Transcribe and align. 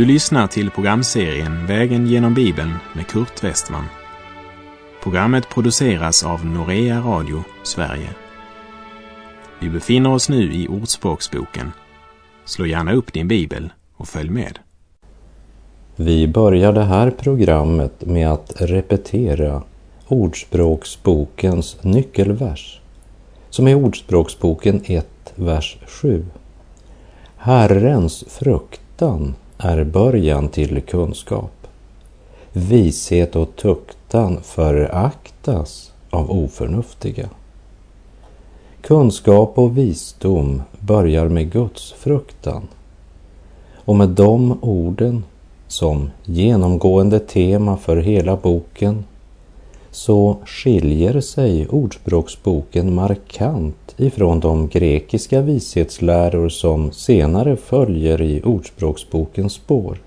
Du 0.00 0.06
lyssnar 0.06 0.46
till 0.46 0.70
programserien 0.70 1.66
Vägen 1.66 2.06
genom 2.06 2.34
Bibeln 2.34 2.74
med 2.94 3.06
Kurt 3.06 3.44
Westman. 3.44 3.84
Programmet 5.02 5.48
produceras 5.48 6.24
av 6.24 6.46
Norea 6.46 7.00
Radio 7.00 7.44
Sverige. 7.62 8.08
Vi 9.58 9.70
befinner 9.70 10.12
oss 10.12 10.28
nu 10.28 10.52
i 10.52 10.68
Ordspråksboken. 10.68 11.72
Slå 12.44 12.66
gärna 12.66 12.92
upp 12.92 13.12
din 13.12 13.28
bibel 13.28 13.72
och 13.96 14.08
följ 14.08 14.30
med. 14.30 14.58
Vi 15.96 16.28
börjar 16.28 16.72
det 16.72 16.84
här 16.84 17.10
programmet 17.10 18.06
med 18.06 18.32
att 18.32 18.52
repetera 18.56 19.62
Ordspråksbokens 20.08 21.76
nyckelvers, 21.82 22.80
som 23.50 23.68
är 23.68 23.74
Ordspråksboken 23.74 24.82
1, 24.84 25.08
vers 25.34 25.78
7. 25.86 26.26
Herrens 27.36 28.24
fruktan 28.28 29.34
är 29.62 29.84
början 29.84 30.48
till 30.48 30.82
kunskap. 30.82 31.66
Vishet 32.52 33.36
och 33.36 33.56
tuktan 33.56 34.38
föraktas 34.42 35.92
av 36.10 36.30
oförnuftiga. 36.30 37.28
Kunskap 38.80 39.58
och 39.58 39.78
visdom 39.78 40.62
börjar 40.78 41.28
med 41.28 41.52
Guds 41.52 41.92
fruktan. 41.92 42.68
Och 43.74 43.96
med 43.96 44.08
de 44.08 44.58
orden 44.62 45.24
som 45.68 46.10
genomgående 46.24 47.18
tema 47.18 47.76
för 47.76 47.96
hela 47.96 48.36
boken 48.36 49.04
så 49.90 50.36
skiljer 50.44 51.20
sig 51.20 51.68
Ordspråksboken 51.68 52.94
markant 52.94 53.94
ifrån 53.96 54.40
de 54.40 54.68
grekiska 54.68 55.40
vishetsläror 55.40 56.48
som 56.48 56.92
senare 56.92 57.56
följer 57.56 58.22
i 58.22 58.42
Ordspråksbokens 58.42 59.52
spår. 59.52 59.98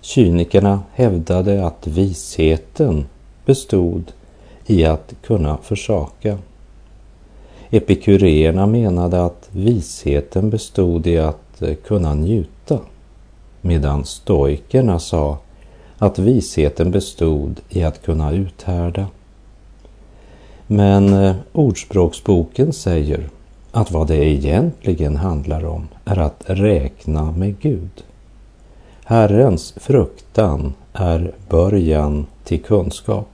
Kynikerna 0.00 0.82
hävdade 0.92 1.66
att 1.66 1.86
visheten 1.86 3.06
bestod 3.44 4.12
i 4.66 4.84
att 4.84 5.14
kunna 5.22 5.56
försaka. 5.56 6.38
Epikureerna 7.70 8.66
menade 8.66 9.24
att 9.24 9.48
visheten 9.52 10.50
bestod 10.50 11.06
i 11.06 11.18
att 11.18 11.62
kunna 11.86 12.14
njuta, 12.14 12.78
medan 13.60 14.04
stoikerna 14.04 14.98
sa 14.98 15.38
att 16.04 16.18
visheten 16.18 16.90
bestod 16.90 17.60
i 17.68 17.82
att 17.82 18.02
kunna 18.02 18.32
uthärda. 18.32 19.06
Men 20.66 21.12
eh, 21.12 21.36
Ordspråksboken 21.52 22.72
säger 22.72 23.28
att 23.72 23.90
vad 23.90 24.06
det 24.06 24.24
egentligen 24.24 25.16
handlar 25.16 25.64
om 25.64 25.88
är 26.04 26.18
att 26.18 26.42
räkna 26.46 27.32
med 27.32 27.60
Gud. 27.60 28.04
Herrens 29.04 29.74
fruktan 29.76 30.74
är 30.92 31.32
början 31.48 32.26
till 32.44 32.62
kunskap. 32.62 33.28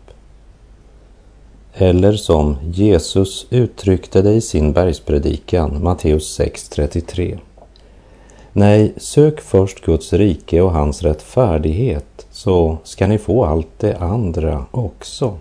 Eller 1.75 2.13
som 2.13 2.57
Jesus 2.65 3.47
uttryckte 3.51 4.23
det 4.23 4.33
i 4.33 4.41
sin 4.41 4.73
bergspredikan, 4.73 5.83
Matteus 5.83 6.41
6.33. 6.41 7.39
Nej, 8.53 8.93
sök 8.97 9.41
först 9.41 9.81
Guds 9.81 10.13
rike 10.13 10.61
och 10.61 10.73
hans 10.73 11.03
rättfärdighet 11.03 12.27
så 12.31 12.79
ska 12.85 13.07
ni 13.07 13.19
få 13.19 13.45
allt 13.45 13.79
det 13.79 13.97
andra 13.97 14.65
också. 14.71 15.39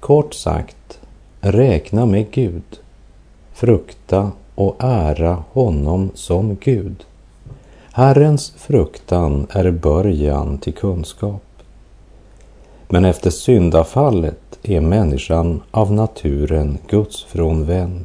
Kort 0.00 0.34
sagt, 0.34 1.00
räkna 1.40 2.06
med 2.06 2.30
Gud, 2.30 2.80
frukta 3.52 4.30
och 4.54 4.76
ära 4.78 5.44
honom 5.52 6.10
som 6.14 6.56
Gud. 6.60 7.04
Herrens 7.92 8.52
fruktan 8.56 9.46
är 9.50 9.70
början 9.70 10.58
till 10.58 10.74
kunskap. 10.74 11.42
Men 12.88 13.04
efter 13.04 13.30
syndafallet 13.30 14.58
är 14.62 14.80
människan 14.80 15.62
av 15.70 15.92
naturen 15.92 16.78
Guds 16.88 17.24
frånvänd. 17.24 18.04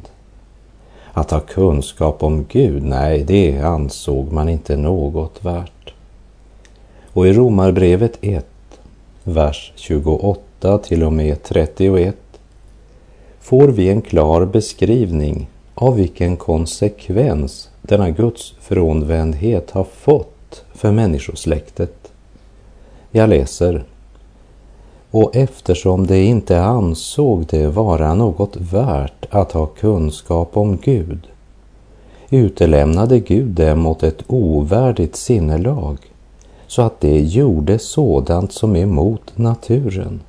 Att 1.18 1.30
ha 1.30 1.40
kunskap 1.40 2.22
om 2.22 2.44
Gud, 2.48 2.82
nej, 2.82 3.24
det 3.24 3.58
ansåg 3.58 4.32
man 4.32 4.48
inte 4.48 4.76
något 4.76 5.44
värt. 5.44 5.92
Och 7.12 7.26
i 7.26 7.32
Romarbrevet 7.32 8.18
1, 8.20 8.46
vers 9.24 9.72
28 9.76 10.78
till 10.78 11.02
och 11.02 11.12
med 11.12 11.42
31 11.42 12.16
får 13.40 13.68
vi 13.68 13.88
en 13.88 14.02
klar 14.02 14.44
beskrivning 14.44 15.50
av 15.74 15.96
vilken 15.96 16.36
konsekvens 16.36 17.70
denna 17.82 18.10
Guds 18.10 18.54
frånvändhet 18.60 19.70
har 19.70 19.84
fått 19.84 20.64
för 20.74 20.92
människosläktet. 20.92 22.12
Jag 23.10 23.28
läser 23.28 23.84
och 25.10 25.36
eftersom 25.36 26.06
de 26.06 26.24
inte 26.24 26.60
ansåg 26.60 27.46
det 27.46 27.66
vara 27.66 28.14
något 28.14 28.56
värt 28.56 29.26
att 29.30 29.52
ha 29.52 29.66
kunskap 29.66 30.56
om 30.56 30.76
Gud 30.76 31.28
utelämnade 32.30 33.18
Gud 33.18 33.48
dem 33.48 33.86
åt 33.86 34.02
ett 34.02 34.22
ovärdigt 34.26 35.16
sinnelag 35.16 35.98
så 36.66 36.82
att 36.82 37.00
de 37.00 37.18
gjorde 37.20 37.78
sådant 37.78 38.52
som 38.52 38.76
är 38.76 38.80
emot 38.80 39.38
naturen. 39.38 40.20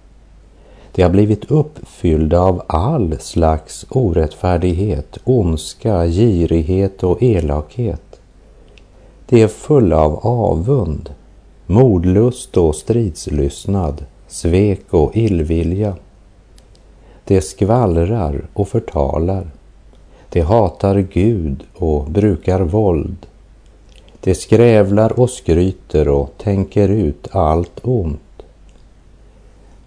De 0.92 1.04
har 1.04 1.10
blivit 1.10 1.52
uppfyllda 1.52 2.42
av 2.42 2.62
all 2.68 3.20
slags 3.20 3.86
orättfärdighet, 3.90 5.18
ondska, 5.24 6.08
girighet 6.08 7.04
och 7.04 7.24
elakhet. 7.24 8.20
De 9.26 9.42
är 9.42 9.48
fulla 9.48 9.98
av 10.04 10.20
avund, 10.28 11.10
mordlust 11.66 12.58
och 12.58 12.76
stridslystnad, 12.76 14.06
svek 14.30 14.94
och 14.94 15.18
illvilja. 15.18 15.96
De 17.26 17.42
skvallrar 17.42 18.42
och 18.54 18.68
förtalar. 18.68 19.48
De 20.30 20.42
hatar 20.42 21.00
Gud 21.00 21.64
och 21.76 22.06
brukar 22.06 22.60
våld. 22.60 23.26
De 24.22 24.36
skrävlar 24.36 25.20
och 25.20 25.30
skryter 25.30 26.08
och 26.08 26.34
tänker 26.38 26.90
ut 26.90 27.28
allt 27.32 27.80
ont. 27.82 28.20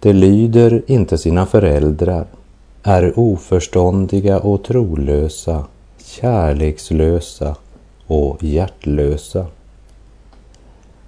De 0.01 0.13
lyder 0.13 0.83
inte 0.87 1.19
sina 1.19 1.47
föräldrar, 1.47 2.27
är 2.83 3.19
oförståndiga 3.19 4.39
och 4.39 4.65
trolösa, 4.65 5.67
kärlekslösa 6.05 7.57
och 8.07 8.45
hjärtlösa. 8.45 9.47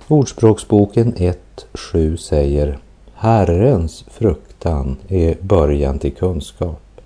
Ordspråksboken 0.08 1.14
1.7 1.14 2.16
säger 2.16 2.78
Herrens 3.24 4.04
fruktan 4.08 4.96
är 5.08 5.36
början 5.40 5.98
till 5.98 6.14
kunskap. 6.14 7.00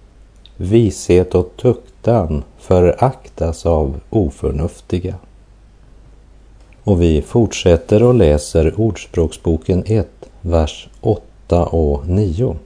Vishet 0.56 1.34
och 1.34 1.52
tuktan 1.56 2.44
föraktas 2.58 3.66
av 3.66 4.00
oförnuftiga. 4.10 5.14
Och 6.84 7.02
vi 7.02 7.22
fortsätter 7.22 8.02
och 8.02 8.14
läser 8.14 8.80
Ordspråksboken 8.80 9.82
1, 9.86 10.08
vers 10.40 10.88
8 11.00 11.64
och 11.64 12.08
9. 12.08 12.56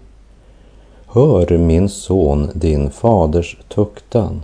Hör 1.06 1.58
min 1.58 1.88
son 1.88 2.50
din 2.54 2.90
faders 2.90 3.56
tuktan 3.69 4.42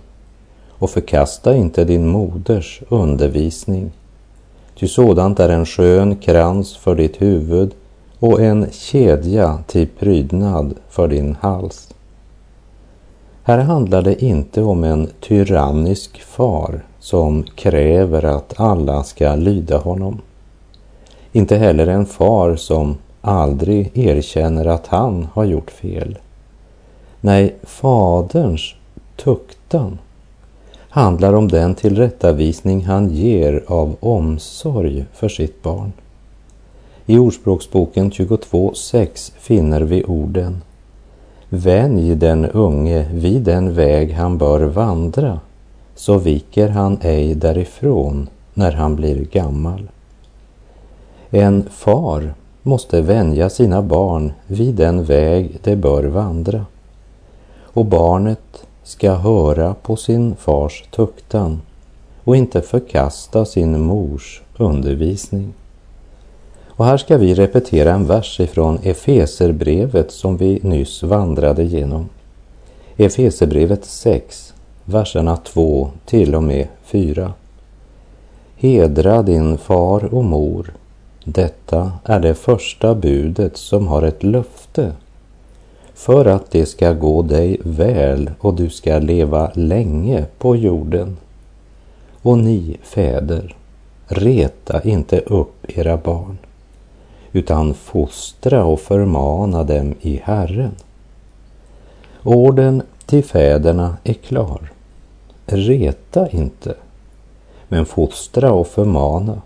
och 0.69 0.89
förkasta 0.89 1.55
inte 1.55 1.85
din 1.85 2.07
moders 2.07 2.81
undervisning. 2.89 3.91
Ty 4.75 4.87
sådant 4.87 5.39
är 5.39 5.49
en 5.49 5.65
skön 5.65 6.15
krans 6.15 6.77
för 6.77 6.95
ditt 6.95 7.21
huvud 7.21 7.73
och 8.19 8.41
en 8.41 8.67
kedja 8.71 9.59
till 9.67 9.87
prydnad 9.99 10.73
för 10.89 11.07
din 11.07 11.35
hals. 11.41 11.89
Här 13.43 13.57
handlar 13.57 14.01
det 14.01 14.23
inte 14.23 14.61
om 14.61 14.83
en 14.83 15.07
tyrannisk 15.19 16.21
far 16.21 16.81
som 16.99 17.43
kräver 17.43 18.25
att 18.25 18.59
alla 18.59 19.03
ska 19.03 19.35
lyda 19.35 19.77
honom. 19.77 20.21
Inte 21.31 21.57
heller 21.57 21.87
en 21.87 22.05
far 22.05 22.55
som 22.55 22.97
aldrig 23.21 23.97
erkänner 23.97 24.65
att 24.65 24.87
han 24.87 25.27
har 25.33 25.45
gjort 25.45 25.71
fel. 25.71 26.17
Nej, 27.21 27.55
faderns 27.63 28.75
tuktan 29.15 29.97
handlar 30.89 31.33
om 31.33 31.47
den 31.47 31.75
tillrättavisning 31.75 32.85
han 32.85 33.09
ger 33.09 33.63
av 33.67 33.95
omsorg 33.99 35.05
för 35.13 35.29
sitt 35.29 35.63
barn. 35.63 35.91
I 37.09 37.19
Ordspråksboken 37.19 38.11
22.6 38.11 39.31
finner 39.39 39.81
vi 39.81 40.03
orden 40.03 40.61
Vänj 41.49 42.15
den 42.15 42.45
unge 42.45 43.09
vid 43.13 43.41
den 43.41 43.73
väg 43.73 44.13
han 44.13 44.37
bör 44.37 44.59
vandra, 44.59 45.39
så 45.95 46.17
viker 46.17 46.69
han 46.69 46.97
ej 47.01 47.35
därifrån 47.35 48.29
när 48.53 48.71
han 48.71 48.95
blir 48.95 49.25
gammal. 49.25 49.89
En 51.29 51.63
far 51.69 52.33
måste 52.63 53.01
vänja 53.01 53.49
sina 53.49 53.81
barn 53.81 54.33
vid 54.47 54.75
den 54.75 55.03
väg 55.03 55.59
de 55.63 55.75
bör 55.75 56.03
vandra. 56.03 56.65
Och 57.61 57.85
barnet 57.85 58.65
ska 58.83 59.13
höra 59.13 59.73
på 59.73 59.95
sin 59.95 60.35
fars 60.35 60.83
tuktan 60.91 61.61
och 62.23 62.35
inte 62.35 62.61
förkasta 62.61 63.45
sin 63.45 63.81
mors 63.81 64.41
undervisning. 64.57 65.53
Och 66.79 66.85
här 66.85 66.97
ska 66.97 67.17
vi 67.17 67.33
repetera 67.33 67.93
en 67.93 68.05
vers 68.05 68.39
ifrån 68.39 68.79
Efeserbrevet 68.83 70.11
som 70.11 70.37
vi 70.37 70.59
nyss 70.63 71.03
vandrade 71.03 71.63
genom. 71.63 72.09
Efeserbrevet 72.97 73.85
6, 73.85 74.53
verserna 74.85 75.37
2 75.37 75.91
till 76.05 76.35
och 76.35 76.43
med 76.43 76.67
4. 76.83 77.33
Hedra 78.55 79.21
din 79.21 79.57
far 79.57 80.13
och 80.13 80.23
mor. 80.23 80.73
Detta 81.23 81.91
är 82.03 82.19
det 82.19 82.33
första 82.33 82.95
budet 82.95 83.57
som 83.57 83.87
har 83.87 84.01
ett 84.01 84.23
löfte 84.23 84.91
för 85.93 86.25
att 86.25 86.51
det 86.51 86.65
ska 86.65 86.93
gå 86.93 87.21
dig 87.21 87.57
väl 87.63 88.31
och 88.39 88.53
du 88.53 88.69
ska 88.69 88.99
leva 88.99 89.51
länge 89.53 90.25
på 90.37 90.55
jorden. 90.55 91.17
Och 92.21 92.37
ni 92.37 92.77
fäder, 92.83 93.55
reta 94.07 94.81
inte 94.81 95.19
upp 95.19 95.65
era 95.67 95.97
barn, 95.97 96.37
utan 97.31 97.73
fostra 97.73 98.65
och 98.65 98.79
förmana 98.79 99.63
dem 99.63 99.95
i 100.01 100.21
Herren. 100.23 100.75
Orden 102.23 102.81
till 103.05 103.23
fäderna 103.23 103.97
är 104.03 104.13
klar. 104.13 104.71
Reta 105.45 106.29
inte, 106.29 106.75
men 107.67 107.85
fostra 107.85 108.51
och 108.51 108.67
förmana. 108.67 109.41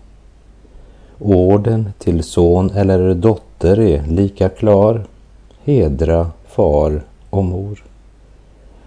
Orden 1.18 1.92
till 1.98 2.22
son 2.22 2.70
eller 2.70 3.14
dotter 3.14 3.80
är 3.80 4.06
lika 4.06 4.48
klar. 4.48 5.04
Hedra 5.64 6.30
far 6.46 7.02
och 7.30 7.44
mor. 7.44 7.84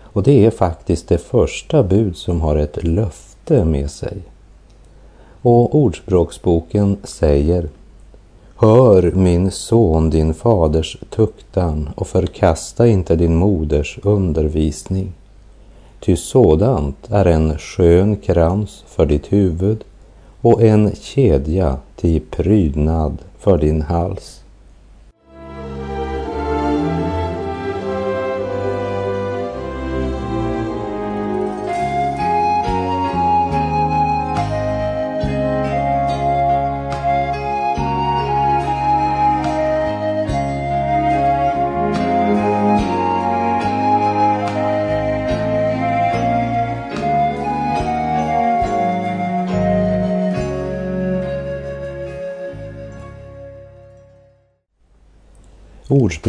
Och 0.01 0.23
det 0.23 0.45
är 0.45 0.51
faktiskt 0.51 1.07
det 1.07 1.17
första 1.17 1.83
bud 1.83 2.17
som 2.17 2.41
har 2.41 2.55
ett 2.55 2.83
löfte 2.83 3.65
med 3.65 3.91
sig. 3.91 4.17
Och 5.41 5.75
Ordspråksboken 5.75 6.97
säger 7.03 7.69
Hör 8.59 9.12
min 9.12 9.51
son 9.51 10.09
din 10.09 10.33
faders 10.33 10.98
tuktan 11.09 11.89
och 11.95 12.07
förkasta 12.07 12.88
inte 12.88 13.15
din 13.15 13.36
moders 13.36 14.00
undervisning. 14.04 15.13
Ty 16.00 16.15
sådant 16.15 16.98
är 17.09 17.25
en 17.25 17.57
skön 17.57 18.15
krans 18.15 18.83
för 18.88 19.06
ditt 19.06 19.33
huvud 19.33 19.83
och 20.42 20.62
en 20.62 20.95
kedja 20.95 21.77
till 21.95 22.21
prydnad 22.31 23.18
för 23.39 23.57
din 23.57 23.81
hals. 23.81 24.42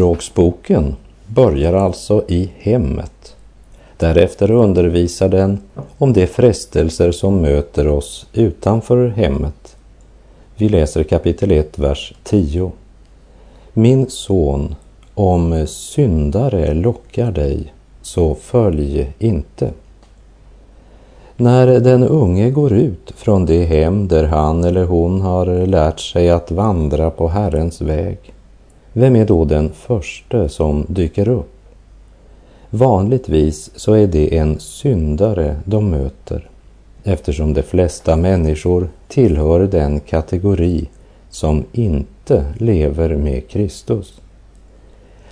Ordspråksboken 0.08 0.96
börjar 1.26 1.72
alltså 1.72 2.24
i 2.28 2.50
hemmet. 2.58 3.36
Därefter 3.96 4.50
undervisar 4.50 5.28
den 5.28 5.60
om 5.98 6.12
de 6.12 6.26
frestelser 6.26 7.12
som 7.12 7.40
möter 7.40 7.88
oss 7.88 8.26
utanför 8.32 9.08
hemmet. 9.08 9.76
Vi 10.56 10.68
läser 10.68 11.02
kapitel 11.02 11.50
1, 11.50 11.78
vers 11.78 12.14
10. 12.24 12.72
Min 13.72 14.10
son, 14.10 14.74
om 15.14 15.66
syndare 15.66 16.74
lockar 16.74 17.32
dig, 17.32 17.72
så 18.02 18.34
följ 18.34 19.12
inte. 19.18 19.70
När 21.36 21.66
den 21.66 22.02
unge 22.02 22.50
går 22.50 22.72
ut 22.72 23.12
från 23.16 23.46
det 23.46 23.64
hem 23.64 24.08
där 24.08 24.24
han 24.24 24.64
eller 24.64 24.84
hon 24.84 25.20
har 25.20 25.66
lärt 25.66 26.00
sig 26.00 26.30
att 26.30 26.50
vandra 26.50 27.10
på 27.10 27.28
Herrens 27.28 27.80
väg 27.80 28.18
vem 28.98 29.16
är 29.16 29.26
då 29.26 29.44
den 29.44 29.70
första 29.70 30.48
som 30.48 30.86
dyker 30.88 31.28
upp? 31.28 31.52
Vanligtvis 32.70 33.70
så 33.74 33.92
är 33.92 34.06
det 34.06 34.36
en 34.38 34.58
syndare 34.58 35.56
de 35.64 35.90
möter 35.90 36.48
eftersom 37.04 37.54
de 37.54 37.62
flesta 37.62 38.16
människor 38.16 38.88
tillhör 39.08 39.60
den 39.60 40.00
kategori 40.00 40.88
som 41.30 41.64
inte 41.72 42.44
lever 42.58 43.16
med 43.16 43.48
Kristus. 43.48 44.20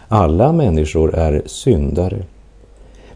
Alla 0.09 0.53
människor 0.53 1.15
är 1.15 1.43
syndare, 1.47 2.23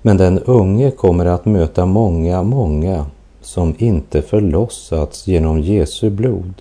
men 0.03 0.17
den 0.17 0.39
unge 0.39 0.91
kommer 0.91 1.27
att 1.27 1.45
möta 1.45 1.87
många, 1.87 2.43
många 2.43 3.07
som 3.41 3.75
inte 3.79 4.23
förlossats 4.23 5.27
genom 5.27 5.61
Jesu 5.61 6.11
blod 6.11 6.55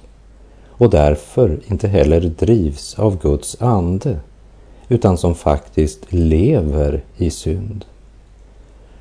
och 0.79 0.89
därför 0.89 1.59
inte 1.67 1.87
heller 1.87 2.21
drivs 2.21 2.99
av 2.99 3.19
Guds 3.21 3.61
ande 3.61 4.19
utan 4.87 5.17
som 5.17 5.35
faktiskt 5.35 6.13
lever 6.13 7.03
i 7.17 7.29
synd. 7.29 7.85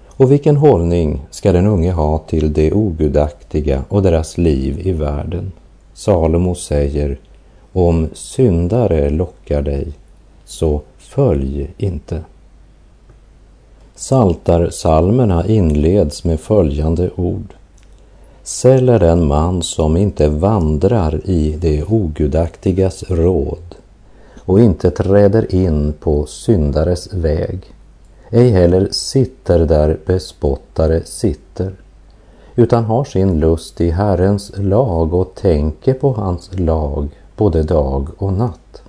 Och 0.06 0.32
vilken 0.32 0.56
hållning 0.56 1.26
ska 1.30 1.52
den 1.52 1.66
unge 1.66 1.92
ha 1.92 2.18
till 2.18 2.52
det 2.52 2.72
ogudaktiga 2.72 3.84
och 3.88 4.02
deras 4.02 4.38
liv 4.38 4.86
i 4.86 4.92
världen? 4.92 5.52
Salomo 5.94 6.54
säger, 6.54 7.18
om 7.72 8.08
syndare 8.12 9.10
lockar 9.10 9.62
dig, 9.62 9.92
så 10.44 10.80
följ 10.98 11.70
inte. 11.78 12.24
Saltarsalmerna 13.94 15.46
inleds 15.46 16.24
med 16.24 16.40
följande 16.40 17.10
ord. 17.16 17.54
Säll 18.48 18.88
är 18.88 18.98
den 18.98 19.26
man 19.26 19.62
som 19.62 19.96
inte 19.96 20.28
vandrar 20.28 21.20
i 21.24 21.56
det 21.60 21.84
ogudaktigas 21.84 23.04
råd 23.10 23.74
och 24.44 24.60
inte 24.60 24.90
träder 24.90 25.54
in 25.54 25.92
på 26.00 26.26
syndares 26.26 27.12
väg, 27.14 27.60
ej 28.30 28.50
heller 28.50 28.88
sitter 28.90 29.58
där 29.58 29.98
bespottare 30.06 31.04
sitter, 31.04 31.72
utan 32.56 32.84
har 32.84 33.04
sin 33.04 33.40
lust 33.40 33.80
i 33.80 33.90
Herrens 33.90 34.52
lag 34.56 35.14
och 35.14 35.34
tänker 35.34 35.94
på 35.94 36.12
hans 36.12 36.50
lag 36.52 37.08
både 37.36 37.62
dag 37.62 38.08
och 38.18 38.32
natt. 38.32 38.82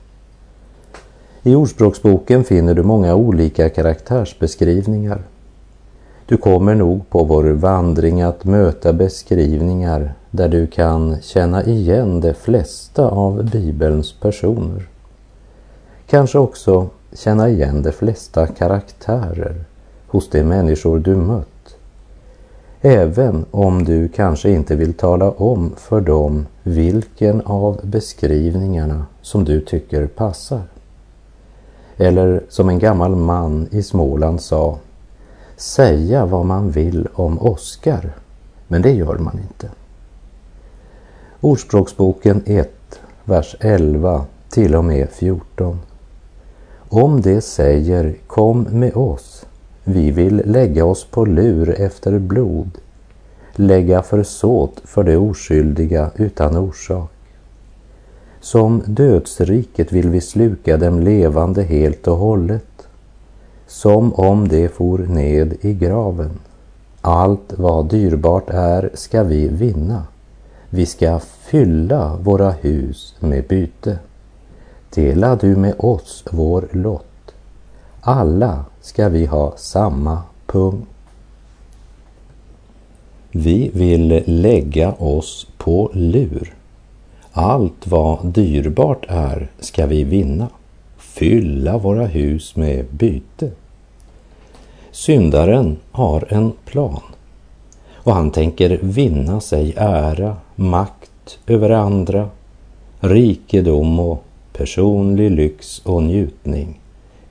I 1.43 1.55
Ordspråksboken 1.55 2.43
finner 2.43 2.73
du 2.73 2.83
många 2.83 3.15
olika 3.15 3.69
karaktärsbeskrivningar 3.69 5.23
du 6.29 6.37
kommer 6.37 6.75
nog 6.75 7.09
på 7.09 7.23
vår 7.23 7.43
vandring 7.43 8.21
att 8.21 8.45
möta 8.45 8.93
beskrivningar 8.93 10.13
där 10.31 10.49
du 10.49 10.67
kan 10.67 11.21
känna 11.21 11.63
igen 11.63 12.21
de 12.21 12.33
flesta 12.33 13.09
av 13.09 13.49
Bibelns 13.51 14.13
personer. 14.13 14.87
Kanske 16.07 16.39
också 16.39 16.87
känna 17.13 17.49
igen 17.49 17.81
de 17.81 17.91
flesta 17.91 18.47
karaktärer 18.47 19.55
hos 20.07 20.29
de 20.29 20.43
människor 20.43 20.99
du 20.99 21.15
mött. 21.15 21.77
Även 22.81 23.45
om 23.51 23.83
du 23.83 24.07
kanske 24.07 24.49
inte 24.49 24.75
vill 24.75 24.93
tala 24.93 25.31
om 25.31 25.73
för 25.77 26.01
dem 26.01 26.45
vilken 26.63 27.41
av 27.41 27.79
beskrivningarna 27.83 29.05
som 29.21 29.45
du 29.45 29.61
tycker 29.61 30.07
passar. 30.07 30.61
Eller 31.97 32.43
som 32.49 32.69
en 32.69 32.79
gammal 32.79 33.15
man 33.15 33.67
i 33.71 33.83
Småland 33.83 34.41
sa 34.41 34.77
säga 35.61 36.25
vad 36.25 36.45
man 36.45 36.71
vill 36.71 37.07
om 37.13 37.39
Oskar, 37.39 38.11
men 38.67 38.81
det 38.81 38.91
gör 38.91 39.17
man 39.17 39.39
inte. 39.39 39.69
Ordspråksboken 41.41 42.43
1, 42.45 42.71
vers 43.23 43.55
11 43.59 44.25
till 44.49 44.75
och 44.75 44.85
med 44.85 45.09
14. 45.09 45.79
Om 46.89 47.21
det 47.21 47.41
säger 47.41 48.15
kom 48.27 48.61
med 48.61 48.95
oss, 48.95 49.45
vi 49.83 50.11
vill 50.11 50.41
lägga 50.45 50.85
oss 50.85 51.05
på 51.05 51.25
lur 51.25 51.81
efter 51.81 52.19
blod, 52.19 52.77
lägga 53.55 54.01
försåt 54.01 54.81
för 54.83 55.03
det 55.03 55.17
oskyldiga 55.17 56.11
utan 56.15 56.57
orsak. 56.57 57.11
Som 58.41 58.83
dödsriket 58.85 59.91
vill 59.91 60.09
vi 60.09 60.21
sluka 60.21 60.77
dem 60.77 60.99
levande 60.99 61.63
helt 61.63 62.07
och 62.07 62.17
hållet 62.17 62.68
som 63.69 64.13
om 64.13 64.47
det 64.47 64.69
for 64.69 64.97
ned 64.97 65.53
i 65.61 65.73
graven. 65.73 66.39
Allt 67.01 67.53
vad 67.57 67.89
dyrbart 67.89 68.49
är 68.49 68.89
ska 68.93 69.23
vi 69.23 69.47
vinna. 69.47 70.03
Vi 70.69 70.85
ska 70.85 71.19
fylla 71.19 72.15
våra 72.15 72.51
hus 72.51 73.15
med 73.19 73.47
byte. 73.47 73.99
Dela 74.93 75.35
du 75.35 75.55
med 75.55 75.73
oss 75.77 76.23
vår 76.31 76.67
lott. 76.71 77.33
Alla 78.01 78.65
ska 78.81 79.09
vi 79.09 79.25
ha 79.25 79.53
samma 79.57 80.21
pung. 80.45 80.85
Vi 83.31 83.71
vill 83.73 84.23
lägga 84.25 84.93
oss 84.93 85.47
på 85.57 85.91
lur. 85.93 86.53
Allt 87.31 87.87
vad 87.87 88.25
dyrbart 88.25 89.05
är 89.07 89.51
ska 89.59 89.85
vi 89.85 90.03
vinna, 90.03 90.47
fylla 90.97 91.77
våra 91.77 92.05
hus 92.05 92.55
med 92.55 92.85
byte. 92.85 93.51
Syndaren 94.99 95.77
har 95.91 96.25
en 96.29 96.51
plan 96.65 97.01
och 97.93 98.13
han 98.13 98.31
tänker 98.31 98.79
vinna 98.81 99.41
sig 99.41 99.73
ära, 99.77 100.35
makt 100.55 101.39
över 101.47 101.69
andra, 101.69 102.29
rikedom 102.99 103.99
och 103.99 104.23
personlig 104.53 105.31
lyx 105.31 105.79
och 105.85 106.03
njutning 106.03 106.79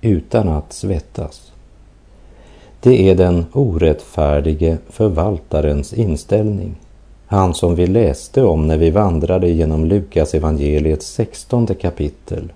utan 0.00 0.48
att 0.48 0.72
svettas. 0.72 1.52
Det 2.80 3.10
är 3.10 3.14
den 3.14 3.46
orättfärdige 3.52 4.78
förvaltarens 4.90 5.92
inställning. 5.92 6.74
Han 7.26 7.54
som 7.54 7.74
vi 7.74 7.86
läste 7.86 8.42
om 8.42 8.66
när 8.66 8.78
vi 8.78 8.90
vandrade 8.90 9.48
genom 9.48 9.84
Lukas 9.84 10.34
evangeliets 10.34 11.06
sextonde 11.06 11.74
kapitel. 11.74 12.52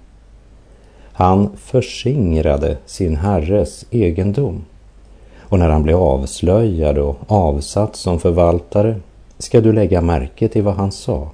Han 1.12 1.50
förskingrade 1.56 2.76
sin 2.86 3.16
herres 3.16 3.84
egendom. 3.90 4.64
Och 5.52 5.58
när 5.58 5.68
han 5.68 5.82
blev 5.82 5.96
avslöjad 5.96 6.98
och 6.98 7.16
avsatt 7.26 7.96
som 7.96 8.20
förvaltare 8.20 9.00
ska 9.38 9.60
du 9.60 9.72
lägga 9.72 10.00
märke 10.00 10.48
till 10.48 10.62
vad 10.62 10.74
han 10.74 10.92
sa. 10.92 11.30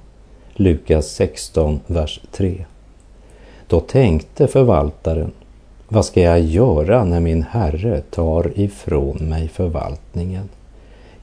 Lukas 0.53 1.07
16, 1.07 1.79
vers 1.87 2.21
3. 2.31 2.65
Då 3.67 3.79
tänkte 3.79 4.47
förvaltaren, 4.47 5.31
vad 5.87 6.05
ska 6.05 6.21
jag 6.21 6.39
göra 6.39 7.03
när 7.03 7.19
min 7.19 7.43
herre 7.43 8.01
tar 8.01 8.59
ifrån 8.59 9.17
mig 9.17 9.47
förvaltningen? 9.47 10.49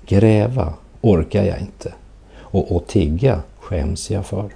Gräva 0.07 0.73
orkar 1.01 1.45
jag 1.45 1.61
inte 1.61 1.93
och, 2.39 2.77
och 2.77 2.87
tigga 2.87 3.41
skäms 3.61 4.11
jag 4.11 4.27
för. 4.27 4.51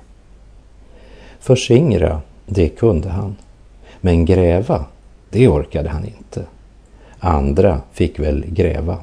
Försingra, 1.40 2.20
det 2.46 2.68
kunde 2.68 3.08
han. 3.08 3.36
Men 4.00 4.24
gräva, 4.24 4.84
det 5.30 5.48
orkade 5.48 5.88
han 5.88 6.04
inte. 6.04 6.44
Andra 7.20 7.80
fick 7.92 8.18
väl 8.18 8.44
gräva. 8.48 8.98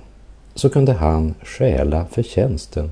Så 0.55 0.69
kunde 0.69 0.93
han 0.93 1.33
stjäla 1.43 2.05
förtjänsten 2.05 2.91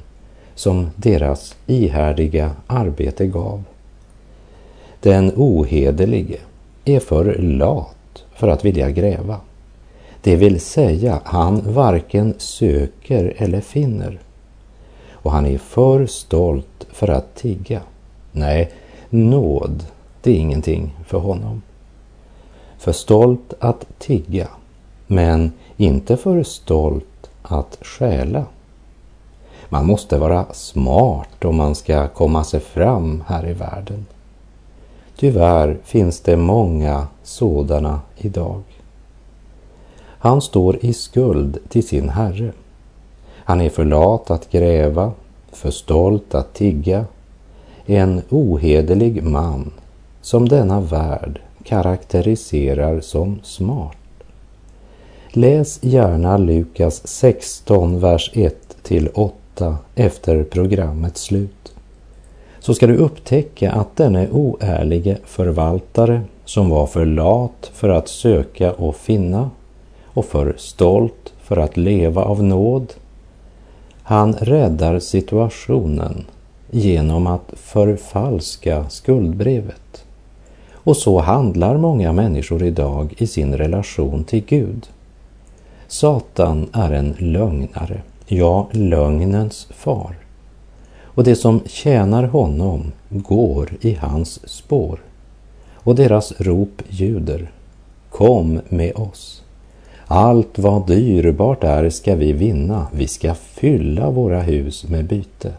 som 0.56 0.90
deras 0.96 1.56
ihärdiga 1.68 2.52
arbete 2.68 3.28
gav. 3.28 3.64
Den 5.00 5.32
ohederlige 5.36 6.40
är 6.86 7.00
för 7.00 7.36
lat 7.38 8.24
för 8.36 8.48
att 8.48 8.66
vilja 8.66 8.92
gräva. 8.92 9.40
Det 10.22 10.36
vill 10.36 10.60
säga, 10.60 11.22
han 11.24 11.74
varken 11.74 12.34
söker 12.38 13.34
eller 13.38 13.62
finner. 13.62 14.20
Och 15.12 15.32
han 15.32 15.46
är 15.46 15.58
för 15.58 16.06
stolt 16.06 16.88
för 16.92 17.08
att 17.08 17.36
tigga. 17.36 17.82
Nej, 18.32 18.72
nåd, 19.10 19.84
det 20.22 20.32
är 20.32 20.36
ingenting 20.36 20.98
för 21.08 21.18
honom. 21.18 21.62
För 22.78 22.92
stolt 22.92 23.54
att 23.60 23.86
tigga, 24.00 24.48
men 25.08 25.52
inte 25.78 26.18
för 26.18 26.44
stolt 26.44 27.30
att 27.42 27.78
stjäla. 27.82 28.46
Man 29.70 29.86
måste 29.86 30.18
vara 30.18 30.46
smart 30.54 31.46
om 31.46 31.56
man 31.56 31.76
ska 31.76 32.08
komma 32.08 32.44
sig 32.44 32.60
fram 32.60 33.24
här 33.28 33.48
i 33.50 33.54
världen. 33.54 34.06
Tyvärr 35.18 35.78
finns 35.84 36.20
det 36.20 36.38
många 36.38 37.08
sådana 37.24 38.02
idag. 38.18 38.62
Han 40.26 40.42
står 40.42 40.86
i 40.86 40.94
skuld 40.94 41.58
till 41.70 41.88
sin 41.88 42.10
herre. 42.10 42.52
Han 43.34 43.62
är 43.62 43.70
för 43.70 43.86
lat 43.86 44.32
att 44.32 44.52
gräva, 44.52 45.12
för 45.52 45.72
stolt 45.72 46.36
att 46.36 46.54
tigga. 46.54 47.06
En 47.86 48.22
ohederlig 48.30 49.24
man 49.24 49.72
som 50.22 50.50
denna 50.50 50.82
värld 50.82 51.40
karaktäriserar 51.64 53.02
som 53.02 53.40
smart. 53.44 53.98
Läs 55.38 55.80
gärna 55.84 56.38
Lukas 56.38 57.08
16, 57.08 58.00
vers 58.00 58.32
1 58.34 58.78
till 58.84 59.10
8 59.14 59.78
efter 59.96 60.44
programmets 60.44 61.22
slut. 61.22 61.74
Så 62.60 62.74
ska 62.74 62.88
du 62.88 62.96
upptäcka 62.96 63.72
att 63.72 63.96
denne 63.96 64.30
oärlige 64.30 65.18
förvaltare 65.26 66.22
som 66.46 66.70
var 66.70 66.88
för 66.88 67.06
lat 67.06 67.72
för 67.74 67.90
att 67.90 68.08
söka 68.08 68.72
och 68.72 68.96
finna 68.96 69.50
och 70.06 70.26
för 70.26 70.54
stolt 70.58 71.34
för 71.42 71.58
att 71.58 71.78
leva 71.78 72.24
av 72.24 72.44
nåd. 72.44 72.94
Han 74.04 74.34
räddar 74.34 75.00
situationen 75.00 76.26
genom 76.72 77.28
att 77.28 77.54
förfalska 77.54 78.90
skuldbrevet. 78.90 80.06
Och 80.74 80.98
så 80.98 81.20
handlar 81.20 81.78
många 81.78 82.14
människor 82.14 82.64
idag 82.64 83.14
i 83.18 83.28
sin 83.28 83.58
relation 83.58 84.24
till 84.24 84.44
Gud. 84.46 84.88
Satan 85.88 86.70
är 86.74 86.92
en 86.92 87.16
lögnare, 87.20 88.02
ja, 88.28 88.68
lögnens 88.72 89.68
far. 89.72 90.16
Och 91.04 91.24
det 91.24 91.36
som 91.36 91.62
tjänar 91.66 92.24
honom 92.24 92.92
går 93.10 93.70
i 93.82 93.94
hans 93.94 94.50
spår. 94.50 95.00
Och 95.74 95.96
deras 95.96 96.42
rop 96.42 96.82
ljuder, 96.90 97.52
kom 98.10 98.62
med 98.70 98.96
oss. 98.96 99.44
Allt 100.08 100.60
vad 100.60 100.88
dyrbart 100.88 101.64
är 101.64 101.90
ska 101.90 102.16
vi 102.16 102.34
vinna, 102.34 102.88
vi 102.94 103.08
ska 103.08 103.34
fylla 103.34 104.10
våra 104.10 104.42
hus 104.42 104.88
med 104.90 105.06
byte. 105.06 105.54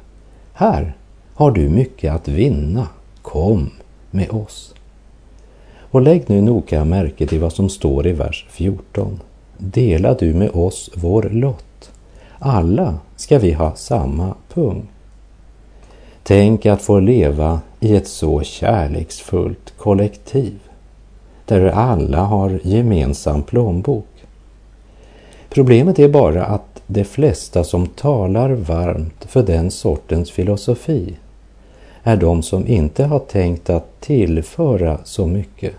Här 0.53 0.95
har 1.35 1.51
du 1.51 1.69
mycket 1.69 2.13
att 2.13 2.29
vinna, 2.29 2.89
kom 3.23 3.71
med 4.11 4.31
oss. 4.31 4.75
Och 5.91 6.03
lägg 6.03 6.25
nu 6.27 6.41
noga 6.41 6.85
märke 6.85 7.27
till 7.27 7.41
vad 7.41 7.53
som 7.53 7.69
står 7.69 8.07
i 8.07 8.13
vers 8.13 8.47
14 8.51 9.21
dela 9.59 10.15
du 10.15 10.35
med 10.35 10.51
oss 10.51 10.91
vår 10.95 11.23
lott. 11.23 11.91
Alla 12.39 12.99
ska 13.17 13.39
vi 13.39 13.53
ha 13.53 13.75
samma 13.75 14.35
pung. 14.49 14.89
Tänk 16.23 16.67
att 16.67 16.83
få 16.83 17.01
leva 17.01 17.61
i 17.81 17.97
ett 17.97 18.09
så 18.09 18.43
kärleksfullt 18.43 19.75
kollektiv 19.77 20.59
där 21.45 21.67
alla 21.67 22.21
har 22.21 22.61
gemensam 22.63 23.43
plånbok. 23.43 24.07
Problemet 25.49 25.99
är 25.99 26.09
bara 26.09 26.45
att 26.45 26.83
de 26.87 27.05
flesta 27.05 27.65
som 27.65 27.87
talar 27.87 28.51
varmt 28.51 29.25
för 29.25 29.43
den 29.43 29.71
sortens 29.71 30.31
filosofi 30.31 31.17
är 32.03 32.17
de 32.17 32.43
som 32.43 32.67
inte 32.67 33.05
har 33.05 33.19
tänkt 33.19 33.71
att 33.71 34.01
tillföra 34.01 34.99
så 35.05 35.27
mycket 35.27 35.73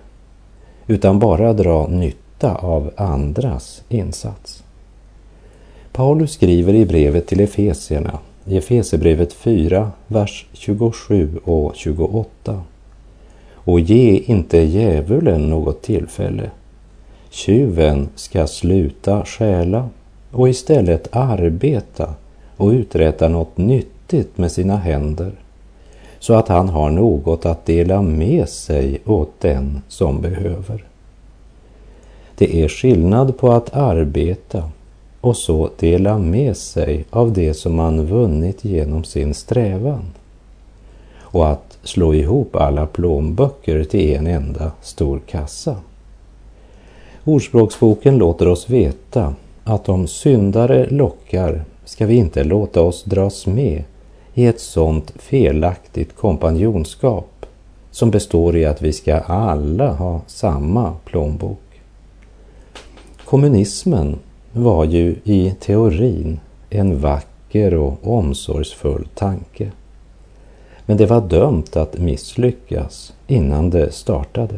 utan 0.88 1.20
bara 1.20 1.54
dra 1.54 1.88
nytta 1.88 2.27
nytta 2.38 2.56
av 2.56 2.92
andras 2.96 3.84
insats. 3.90 4.64
Paulus 5.92 6.32
skriver 6.32 6.74
i 6.74 6.86
brevet 6.86 7.28
till 7.28 7.40
Efesierna, 7.40 8.20
i 8.46 8.58
Efesierbrevet 8.58 9.34
4, 9.34 9.92
vers 10.08 10.46
27 10.54 11.40
och 11.44 11.76
28. 11.76 12.64
Och 13.54 13.80
ge 13.80 14.18
inte 14.26 14.58
djävulen 14.58 15.50
något 15.50 15.82
tillfälle. 15.82 16.52
Tjuven 17.30 18.10
ska 18.16 18.48
sluta 18.48 19.26
stjäla 19.26 19.90
och 20.32 20.50
istället 20.50 21.08
arbeta 21.12 22.14
och 22.58 22.70
uträtta 22.70 23.28
något 23.28 23.58
nyttigt 23.58 24.38
med 24.38 24.52
sina 24.52 24.78
händer 24.78 25.32
så 26.20 26.34
att 26.34 26.48
han 26.48 26.70
har 26.70 26.90
något 26.90 27.46
att 27.46 27.66
dela 27.66 28.02
med 28.02 28.50
sig 28.50 29.02
åt 29.06 29.32
den 29.40 29.82
som 29.88 30.22
behöver. 30.22 30.87
Det 32.38 32.64
är 32.64 32.68
skillnad 32.68 33.38
på 33.38 33.52
att 33.52 33.74
arbeta 33.74 34.64
och 35.22 35.38
så 35.38 35.70
dela 35.80 36.18
med 36.18 36.58
sig 36.58 37.06
av 37.10 37.34
det 37.34 37.54
som 37.54 37.76
man 37.76 38.06
vunnit 38.06 38.66
genom 38.66 39.04
sin 39.04 39.34
strävan 39.34 40.06
och 41.20 41.50
att 41.50 41.78
slå 41.84 42.14
ihop 42.14 42.56
alla 42.56 42.86
plånböcker 42.86 43.84
till 43.84 44.16
en 44.16 44.28
enda 44.28 44.72
stor 44.82 45.20
kassa. 45.20 45.76
Ordspråksboken 47.24 48.18
låter 48.18 48.48
oss 48.48 48.70
veta 48.70 49.36
att 49.64 49.90
om 49.90 50.08
syndare 50.08 50.90
lockar 50.90 51.64
ska 51.86 52.06
vi 52.06 52.16
inte 52.16 52.44
låta 52.44 52.82
oss 52.82 53.04
dras 53.04 53.48
med 53.48 53.84
i 54.34 54.46
ett 54.46 54.60
sådant 54.60 55.14
felaktigt 55.16 56.16
kompanjonskap 56.16 57.46
som 57.92 58.12
består 58.12 58.56
i 58.58 58.66
att 58.66 58.82
vi 58.82 58.94
ska 58.94 59.20
alla 59.20 59.92
ha 59.92 60.22
samma 60.28 60.94
plånbok. 61.06 61.67
Kommunismen 63.30 64.20
var 64.54 64.86
ju 64.86 65.16
i 65.24 65.54
teorin 65.60 66.40
en 66.70 67.00
vacker 67.00 67.74
och 67.74 68.18
omsorgsfull 68.18 69.08
tanke. 69.16 69.72
Men 70.86 70.98
det 70.98 71.06
var 71.06 71.22
dömt 71.22 71.78
att 71.78 71.98
misslyckas 71.98 73.14
innan 73.28 73.70
det 73.70 73.92
startade. 73.92 74.56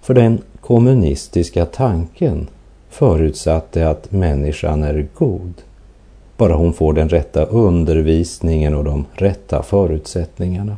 För 0.00 0.14
den 0.14 0.38
kommunistiska 0.60 1.64
tanken 1.64 2.46
förutsatte 2.88 3.88
att 3.88 4.12
människan 4.12 4.82
är 4.82 5.06
god, 5.14 5.54
bara 6.36 6.54
hon 6.54 6.72
får 6.72 6.92
den 6.92 7.08
rätta 7.08 7.44
undervisningen 7.44 8.74
och 8.74 8.84
de 8.84 9.04
rätta 9.12 9.62
förutsättningarna. 9.62 10.76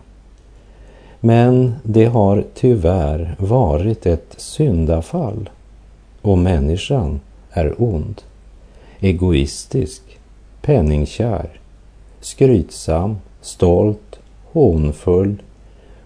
Men 1.21 1.75
det 1.83 2.05
har 2.05 2.45
tyvärr 2.55 3.37
varit 3.39 4.07
ett 4.07 4.35
syndafall 4.37 5.49
och 6.23 6.39
människan 6.39 7.21
är 7.51 7.83
ond, 7.83 8.23
egoistisk, 9.01 10.03
penningkär, 10.63 11.49
skrytsam, 12.21 13.17
stolt, 13.41 14.19
hånfull, 14.45 15.43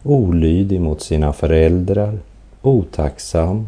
olydig 0.03 0.81
mot 0.81 1.03
sina 1.03 1.33
föräldrar, 1.33 2.19
otacksam, 2.63 3.67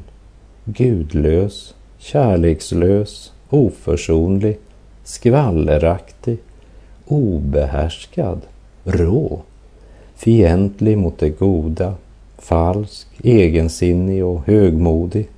gudlös, 0.65 1.75
kärlekslös, 1.99 3.33
oförsonlig, 3.51 4.59
skvalleraktig, 5.05 6.39
obehärskad, 7.07 8.41
rå, 8.85 9.43
fientlig 10.17 10.99
mot 10.99 11.19
det 11.19 11.31
goda, 11.31 11.95
falsk, 12.39 13.09
egensinnig 13.23 14.25
och 14.25 14.47
högmodig 14.47 15.29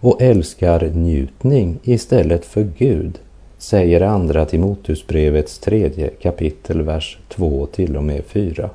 och 0.00 0.22
älskar 0.22 0.90
njutning 0.94 1.78
istället 1.82 2.44
för 2.44 2.68
Gud, 2.78 3.18
säger 3.58 4.00
andra 4.00 4.44
Timoteusbrevets 4.44 5.58
tredje 5.58 6.08
kapitel, 6.08 6.82
vers 6.82 7.18
2 7.28 7.66
till 7.66 7.96
och 7.96 8.04
med 8.04 8.24
4. 8.24 8.70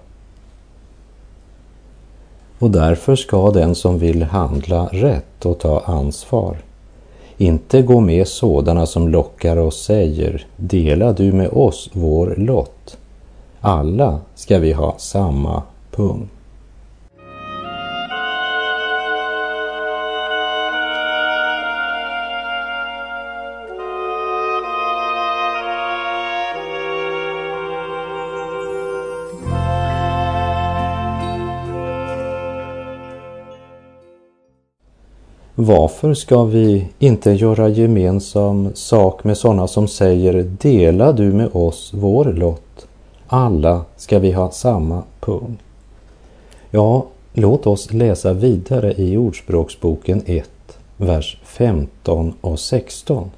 Och 2.60 2.72
därför 2.72 3.15
ska 3.15 3.51
den 3.51 3.75
som 3.75 4.00
vill 4.00 4.24
handla 4.24 4.89
rätt 4.92 5.46
och 5.46 5.60
ta 5.60 5.80
ansvar 5.80 6.58
inte 7.38 7.82
gå 7.82 8.00
med 8.00 8.27
sådana 8.27 8.86
som 8.86 9.08
lockar 9.08 9.58
och 9.58 9.74
säger 9.74 10.46
dela 10.58 11.13
du 11.13 11.34
med 11.34 11.50
oss 11.50 11.89
vår 11.94 12.34
lott. 12.38 12.98
Alla 13.62 14.20
ska 14.36 14.60
vi 14.60 14.74
ha 14.74 14.96
samma 14.98 15.63
pung. 15.92 16.30
Varför 35.65 36.13
ska 36.13 36.43
vi 36.43 36.88
inte 37.00 37.32
göra 37.32 37.70
gemensam 37.70 38.70
sak 38.74 39.24
med 39.24 39.38
sådana 39.38 39.67
som 39.67 39.88
säger 39.88 40.43
dela 40.43 41.12
du 41.12 41.34
med 41.34 41.50
oss 41.53 41.91
vår 41.93 42.25
lott? 42.25 42.88
Alla 43.27 43.86
ska 43.96 44.20
vi 44.20 44.32
ha 44.32 44.51
samma 44.51 45.03
pung. 45.20 45.58
Ja, 46.72 47.05
låt 47.34 47.67
oss 47.67 47.93
läsa 47.93 48.34
vidare 48.34 48.93
i 48.98 49.17
Ordspråksboken 49.17 50.22
1, 50.25 50.50
vers 50.98 51.38
15 51.43 52.34
och 52.41 52.60
16. 52.60 53.32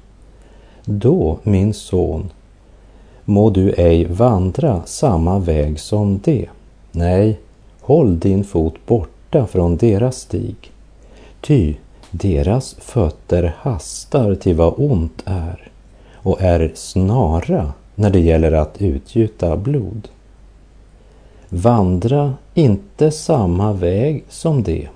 Då, 0.84 1.38
min 1.42 1.74
son, 1.74 2.30
må 3.24 3.50
du 3.50 3.70
ej 3.70 4.04
vandra 4.04 4.82
samma 4.84 5.38
väg 5.38 5.80
som 5.80 6.20
det. 6.24 6.46
Nej, 6.92 7.40
håll 7.80 8.18
din 8.18 8.44
fot 8.44 8.74
borta 8.86 9.46
från 9.46 9.76
deras 9.76 10.16
stig. 10.16 10.56
Ty 11.40 11.74
deras 12.10 12.74
fötter 12.74 13.54
hastar 13.58 14.34
till 14.34 14.56
vad 14.56 14.74
ont 14.76 15.22
är 15.24 15.68
och 16.14 16.42
är 16.42 16.72
snara 16.74 17.72
när 17.94 18.10
det 18.10 18.20
gäller 18.20 18.52
att 18.52 18.82
utgjuta 18.82 19.56
blod. 19.56 20.08
Vandra 21.48 22.34
inte 22.54 23.10
samma 23.10 23.72
väg 23.72 24.24
som 24.28 24.62
det. 24.62 24.88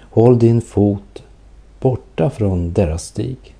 Håll 0.00 0.38
din 0.38 0.60
fot 0.60 1.22
borta 1.80 2.30
från 2.30 2.72
deras 2.72 3.04
stig. 3.04 3.54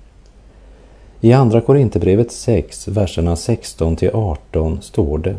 I 1.21 1.33
Andra 1.33 1.61
Korinthierbrevet 1.61 2.31
6, 2.31 2.87
verserna 2.87 3.35
16 3.35 3.95
till 3.95 4.09
18 4.13 4.81
står 4.81 5.17
det 5.17 5.35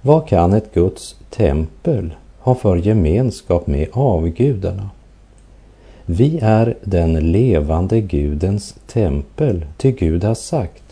Vad 0.00 0.28
kan 0.28 0.52
ett 0.52 0.74
Guds 0.74 1.16
tempel 1.30 2.14
ha 2.38 2.54
för 2.54 2.76
gemenskap 2.76 3.66
med 3.66 3.88
avgudarna? 3.92 4.90
Vi 6.06 6.38
är 6.42 6.76
den 6.84 7.32
levande 7.32 8.00
Gudens 8.00 8.74
tempel, 8.86 9.64
ty 9.76 9.92
Gud 9.92 10.24
har 10.24 10.34
sagt 10.34 10.84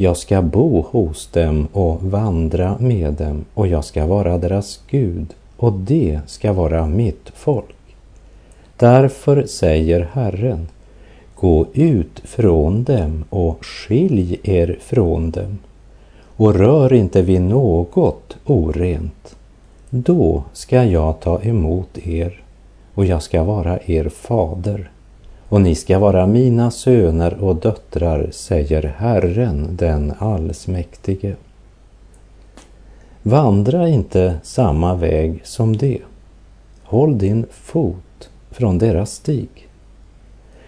jag 0.00 0.16
ska 0.16 0.42
bo 0.42 0.80
hos 0.80 1.26
dem 1.26 1.68
och 1.72 2.02
vandra 2.02 2.76
med 2.78 3.12
dem 3.12 3.44
och 3.54 3.66
jag 3.66 3.84
ska 3.84 4.06
vara 4.06 4.38
deras 4.38 4.80
Gud 4.90 5.34
och 5.56 5.72
det 5.72 6.20
ska 6.26 6.52
vara 6.52 6.86
mitt 6.86 7.32
folk. 7.34 7.76
Därför 8.76 9.46
säger 9.46 10.08
Herren, 10.12 10.68
gå 11.34 11.66
ut 11.72 12.20
från 12.24 12.84
dem 12.84 13.24
och 13.30 13.64
skilj 13.64 14.40
er 14.42 14.78
från 14.80 15.30
dem 15.30 15.58
och 16.36 16.54
rör 16.54 16.92
inte 16.92 17.22
vid 17.22 17.40
något 17.40 18.36
orent. 18.46 19.36
Då 19.90 20.44
ska 20.52 20.84
jag 20.84 21.20
ta 21.20 21.42
emot 21.42 21.98
er 21.98 22.42
och 22.98 23.06
jag 23.06 23.22
ska 23.22 23.42
vara 23.42 23.78
er 23.86 24.08
fader 24.08 24.90
och 25.48 25.60
ni 25.60 25.74
ska 25.74 25.98
vara 25.98 26.26
mina 26.26 26.70
söner 26.70 27.44
och 27.44 27.56
döttrar, 27.56 28.28
säger 28.30 28.82
Herren 28.98 29.76
den 29.76 30.12
allsmäktige. 30.18 31.34
Vandra 33.22 33.88
inte 33.88 34.38
samma 34.42 34.94
väg 34.94 35.40
som 35.44 35.76
de. 35.76 36.02
Håll 36.82 37.18
din 37.18 37.46
fot 37.50 38.30
från 38.50 38.78
deras 38.78 39.12
stig. 39.12 39.68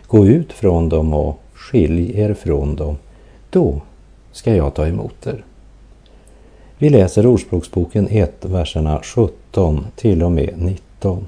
Gå 0.07 0.27
ut 0.27 0.53
från 0.53 0.88
dem 0.88 1.14
och 1.14 1.40
skilj 1.55 2.21
er 2.21 2.35
från 2.35 2.77
dem. 2.77 2.97
Då 3.51 3.81
ska 4.33 4.55
jag 4.55 4.75
ta 4.75 4.87
emot 4.87 5.27
er. 5.27 5.45
Vi 6.79 6.88
läser 6.88 7.27
Ordspråksboken 7.27 8.09
1, 8.11 8.45
verserna 8.45 9.01
17 9.03 9.87
till 9.97 10.23
och 10.23 10.33
med 10.33 10.55
19. 10.57 11.27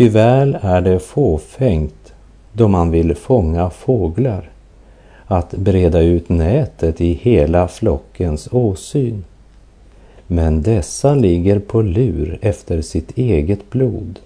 Ty 0.00 0.08
väl 0.08 0.58
är 0.60 0.80
det 0.80 0.98
fåfängt 0.98 2.12
då 2.52 2.68
man 2.68 2.90
vill 2.90 3.14
fånga 3.14 3.70
fåglar 3.70 4.50
att 5.26 5.50
breda 5.50 6.00
ut 6.00 6.28
nätet 6.28 7.00
i 7.00 7.12
hela 7.12 7.68
flockens 7.68 8.48
åsyn. 8.52 9.24
Men 10.26 10.62
dessa 10.62 11.14
ligger 11.14 11.58
på 11.58 11.82
lur 11.82 12.38
efter 12.42 12.82
sitt 12.82 13.18
eget 13.18 13.70
blod. 13.70 14.18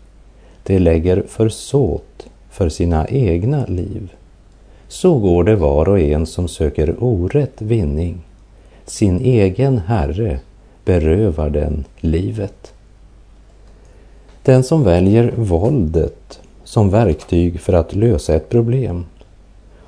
De 0.63 0.79
lägger 0.79 1.23
försåt 1.29 2.27
för 2.51 2.69
sina 2.69 3.09
egna 3.09 3.67
liv. 3.67 4.13
Så 4.89 5.19
går 5.19 5.45
det 5.45 5.57
var 5.57 5.89
och 5.89 6.01
en 6.01 6.27
som 6.27 6.49
söker 6.49 6.95
orätt 6.99 7.63
vinning. 7.63 8.19
Sin 8.85 9.21
egen 9.21 9.79
herre 9.79 10.39
berövar 10.85 11.51
den 11.51 11.85
livet. 12.01 12.74
Den 14.45 14.65
som 14.65 14.85
väljer 14.85 15.33
våldet 15.37 16.41
som 16.65 16.91
verktyg 16.91 17.61
för 17.61 17.73
att 17.73 17.95
lösa 17.95 18.35
ett 18.35 18.49
problem 18.49 19.05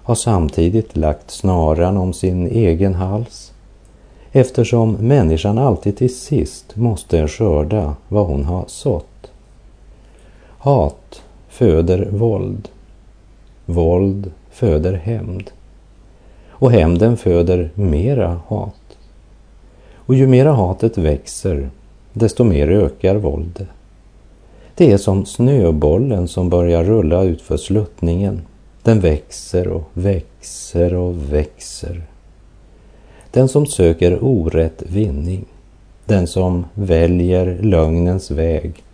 har 0.03 0.15
samtidigt 0.15 0.97
lagt 0.97 1.31
snaran 1.31 1.97
om 1.97 2.13
sin 2.13 2.47
egen 2.47 2.95
hals 2.95 3.53
eftersom 4.33 4.93
människan 4.93 5.59
alltid 5.59 5.97
till 5.97 6.17
sist 6.17 6.77
måste 6.77 7.29
skörda 7.29 7.95
vad 8.09 8.27
hon 8.27 8.45
har 8.45 8.65
sått. 8.67 9.31
Hat 10.59 11.23
föder 11.49 12.09
våld. 12.11 12.69
Våld 13.67 14.31
föder 14.51 14.93
hämnd. 14.93 15.51
Och 16.51 16.73
hämnden 16.73 17.17
föder 17.17 17.71
mera 17.75 18.41
hat. 18.47 18.99
Och 19.95 20.15
ju 20.15 20.27
mera 20.27 20.53
hatet 20.53 20.99
växer, 20.99 21.71
desto 22.13 22.45
mer 22.45 22.71
ökar 22.71 23.17
våldet. 23.17 23.69
Det 24.79 24.93
är 24.93 24.99
som 24.99 25.27
snöbollen 25.27 26.29
som 26.29 26.49
börjar 26.49 26.85
rulla 26.85 27.23
utför 27.23 27.57
sluttningen. 27.57 28.43
Den 28.83 29.01
växer 29.01 29.69
och 29.69 29.91
växer 29.93 30.95
och 30.95 31.33
växer. 31.33 32.03
Den 33.31 33.49
som 33.49 33.67
söker 33.67 34.25
orätt 34.25 34.83
vinning, 34.87 35.45
den 36.07 36.27
som 36.27 36.65
väljer 36.75 37.59
lögnens 37.63 38.31
väg, 38.31 38.85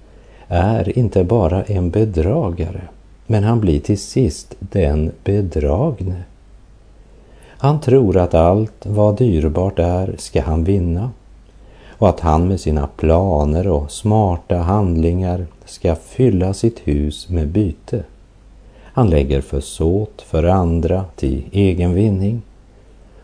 är 0.49 0.99
inte 0.99 1.25
bara 1.25 1.63
en 1.63 1.91
bedragare, 1.91 2.83
men 3.27 3.45
han 3.45 3.61
blir 3.61 3.81
till 3.81 3.99
sist 3.99 4.55
den 4.59 5.13
bedragne. 5.25 6.23
Han 7.49 7.81
tror 7.81 8.17
att 8.17 8.35
allt 8.35 8.87
vad 8.87 9.17
dyrbart 9.17 9.79
är 9.79 10.15
ska 10.19 10.43
han 10.43 10.65
vinna 10.65 11.11
och 12.03 12.09
att 12.09 12.21
han 12.21 12.49
med 12.49 12.61
sina 12.61 12.87
planer 12.87 13.69
och 13.69 13.91
smarta 13.91 14.57
handlingar 14.57 15.47
ska 15.65 15.95
fylla 15.95 16.55
sitt 16.55 16.79
hus 16.85 17.29
med 17.29 17.49
byte. 17.49 18.05
Han 18.83 19.11
lägger 19.11 19.41
försåt 19.41 20.23
för 20.23 20.45
andra 20.45 21.05
till 21.17 21.45
egen 21.53 21.95
vinning 21.95 22.43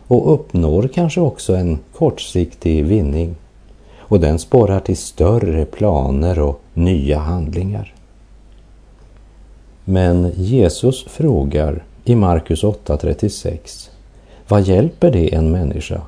och 0.06 0.32
uppnår 0.34 0.88
kanske 0.94 1.20
också 1.20 1.54
en 1.54 1.78
kortsiktig 1.94 2.84
vinning. 2.84 3.36
och 3.98 4.20
den 4.20 4.38
sporrar 4.38 4.80
till 4.80 4.96
större 4.96 5.64
planer 5.64 6.38
och 6.38 6.60
nya 6.74 7.18
handlingar. 7.18 7.94
Men 9.84 10.32
Jesus 10.36 11.04
frågar 11.04 11.84
i 12.04 12.14
Markus 12.14 12.64
8.36 12.64 13.90
Vad 14.48 14.62
hjälper 14.62 15.10
det 15.10 15.34
en 15.34 15.50
människa 15.50 16.00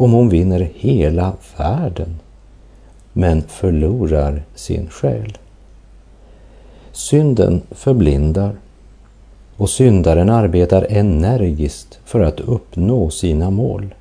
om 0.00 0.12
hon 0.12 0.28
vinner 0.28 0.70
hela 0.74 1.32
världen 1.56 2.18
men 3.12 3.42
förlorar 3.42 4.42
sin 4.54 4.88
själ? 4.90 5.38
Synden 6.92 7.62
förblindar 7.70 8.52
och 9.56 9.70
syndaren 9.70 10.30
arbetar 10.30 10.86
energiskt 10.90 11.98
för 12.04 12.20
att 12.20 12.40
uppnå 12.40 13.10
sina 13.10 13.50
mål. 13.50 13.94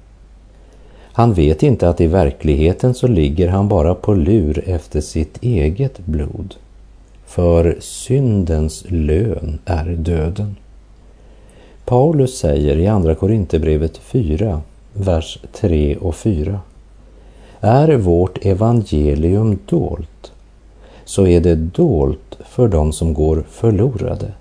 Han 1.02 1.34
vet 1.34 1.64
inte 1.64 1.90
att 1.90 2.02
i 2.02 2.08
verkligheten 2.08 2.94
så 2.94 3.08
ligger 3.08 3.48
han 3.48 3.68
bara 3.68 3.96
på 3.96 4.14
lur 4.14 4.64
efter 4.70 5.02
sitt 5.02 5.44
eget 5.44 6.00
blod. 6.00 6.56
För 7.26 7.78
syndens 7.80 8.86
lön 8.88 9.60
är 9.66 9.86
döden. 9.86 10.56
Paulus 11.86 12.38
säger 12.38 12.78
i 12.78 12.88
Andra 12.88 13.16
Korinthierbrevet 13.16 13.98
4, 13.98 14.62
vers 14.93 15.39
3 15.54 15.95
och 15.95 16.15
4. 16.15 16.60
Är 17.62 17.97
vårt 17.97 18.45
evangelium 18.45 19.60
dolt, 19.65 20.32
så 21.06 21.28
är 21.28 21.41
det 21.41 21.56
dolt 21.56 22.38
för 22.45 22.67
dem 22.67 22.93
som 22.93 23.13
går 23.13 23.43
förlorade. 23.49 24.32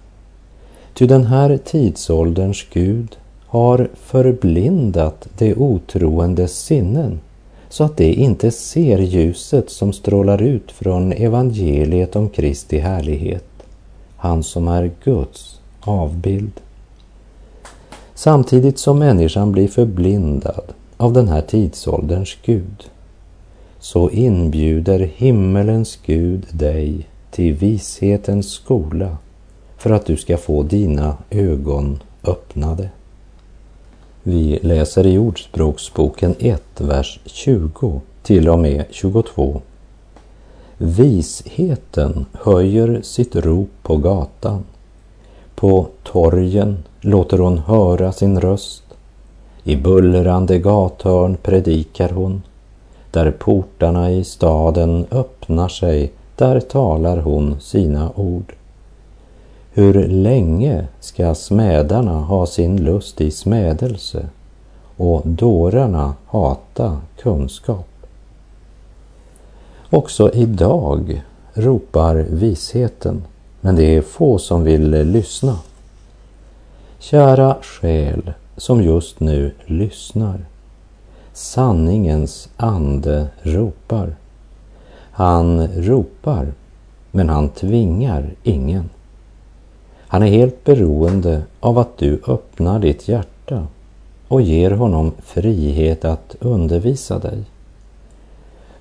Ty 0.95 1.07
den 1.07 1.27
här 1.27 1.57
tidsålderns 1.57 2.67
Gud 2.73 3.17
har 3.47 3.89
förblindat 3.95 5.29
det 5.39 5.55
otroendes 5.55 6.59
sinnen 6.59 7.21
så 7.69 7.85
att 7.85 7.97
de 7.97 8.13
inte 8.13 8.51
ser 8.51 8.99
ljuset 8.99 9.71
som 9.71 9.93
strålar 9.93 10.43
ut 10.43 10.73
från 10.73 11.13
evangeliet 11.13 12.17
om 12.17 12.29
Kristi 12.29 12.79
härlighet, 12.79 13.49
han 14.17 14.43
som 14.43 14.69
är 14.69 14.91
Guds 15.05 15.61
avbild. 15.81 16.61
Samtidigt 18.19 18.79
som 18.79 18.99
människan 18.99 19.53
blir 19.53 19.69
förblindad 19.69 20.65
av 20.97 21.13
den 21.13 21.29
här 21.29 21.41
tidsålderns 21.41 22.37
Gud 22.43 22.91
så 23.81 24.11
inbjuder 24.11 25.11
himmelens 25.17 25.99
Gud 26.07 26.47
dig 26.51 27.09
till 27.31 27.55
vishetens 27.55 28.51
skola 28.51 29.17
för 29.77 29.91
att 29.91 30.07
du 30.07 30.17
ska 30.17 30.37
få 30.37 30.63
dina 30.63 31.17
ögon 31.31 32.03
öppnade. 32.25 32.91
Vi 34.23 34.59
läser 34.63 35.07
i 35.07 35.19
Ordspråksboken 35.19 36.35
1, 36.39 36.63
vers 36.81 37.21
20 37.25 38.01
till 38.23 38.49
och 38.49 38.59
med 38.59 38.85
22. 38.91 39.61
Visheten 40.79 42.27
höjer 42.33 43.01
sitt 43.03 43.37
rop 43.37 43.71
på 43.83 43.97
gatan. 43.97 44.65
På 45.61 45.87
torgen 46.03 46.85
låter 47.01 47.39
hon 47.39 47.59
höra 47.59 48.13
sin 48.13 48.41
röst. 48.41 48.83
I 49.65 49.77
bullrande 49.77 50.59
gathörn 50.59 51.37
predikar 51.43 52.09
hon. 52.09 52.43
Där 53.11 53.31
portarna 53.31 54.11
i 54.11 54.25
staden 54.25 55.07
öppnar 55.11 55.69
sig, 55.69 56.13
där 56.37 56.61
talar 56.61 57.17
hon 57.17 57.61
sina 57.61 58.11
ord. 58.15 58.55
Hur 59.73 60.09
länge 60.09 60.87
ska 61.01 61.35
smädarna 61.35 62.21
ha 62.21 62.47
sin 62.47 62.85
lust 62.85 63.21
i 63.21 63.31
smädelse 63.31 64.27
och 64.97 65.23
dårarna 65.25 66.15
hata 66.27 67.01
kunskap? 67.17 67.89
Också 69.91 70.33
idag 70.33 71.23
ropar 71.55 72.15
visheten, 72.15 73.23
men 73.69 73.77
det 73.77 73.97
är 73.97 74.03
få 74.03 74.39
som 74.39 74.65
vill 74.65 74.95
eh, 74.95 75.05
lyssna. 75.05 75.59
Kära 76.99 77.57
själ 77.63 78.33
som 78.57 78.83
just 78.83 79.21
nu 79.21 79.53
lyssnar. 79.67 80.41
Sanningens 81.33 82.49
ande 82.57 83.29
ropar. 83.43 84.17
Han 85.11 85.69
ropar, 85.69 86.53
men 87.11 87.29
han 87.29 87.49
tvingar 87.49 88.31
ingen. 88.43 88.91
Han 89.99 90.23
är 90.23 90.27
helt 90.27 90.65
beroende 90.65 91.43
av 91.61 91.79
att 91.79 91.99
du 91.99 92.21
öppnar 92.27 92.79
ditt 92.79 93.09
hjärta 93.09 93.67
och 94.29 94.43
ger 94.43 94.71
honom 94.71 95.13
frihet 95.23 96.05
att 96.05 96.37
undervisa 96.41 97.19
dig. 97.19 97.45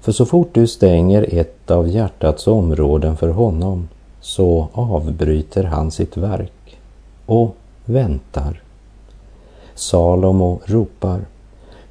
För 0.02 0.12
så 0.12 0.26
fort 0.26 0.50
du 0.54 0.68
stänger 0.68 1.40
ett 1.40 1.72
av 1.72 1.88
hjärtats 1.88 2.48
områden 2.48 3.18
för 3.18 3.30
honom 3.30 3.88
så 4.28 4.68
avbryter 4.74 5.64
han 5.64 5.92
sitt 5.92 6.18
verk 6.18 6.80
och 7.26 7.56
väntar. 7.86 8.62
Salomo 9.76 10.60
ropar 10.66 11.22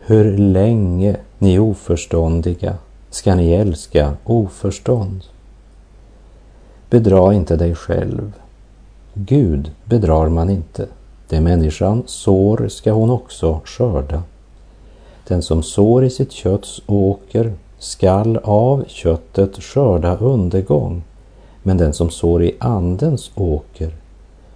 Hur 0.00 0.38
länge, 0.38 1.16
ni 1.38 1.58
oförståndiga, 1.58 2.74
ska 3.10 3.34
ni 3.34 3.52
älska 3.52 4.16
oförstånd? 4.24 5.24
Bedra 6.90 7.34
inte 7.34 7.56
dig 7.56 7.74
själv 7.74 8.32
Gud 9.14 9.70
bedrar 9.84 10.28
man 10.28 10.50
inte. 10.50 10.86
Det 11.28 11.40
människan 11.40 12.02
sår 12.06 12.68
ska 12.68 12.92
hon 12.92 13.10
också 13.10 13.60
skörda. 13.64 14.22
Den 15.28 15.42
som 15.42 15.62
sår 15.62 16.04
i 16.04 16.10
sitt 16.10 16.32
kötts 16.32 16.82
åker 16.86 17.52
skall 17.78 18.36
av 18.44 18.84
köttet 18.88 19.62
skörda 19.62 20.16
undergång, 20.16 21.02
men 21.66 21.76
den 21.76 21.92
som 21.92 22.10
sår 22.10 22.42
i 22.42 22.54
Andens 22.58 23.30
åker 23.34 23.90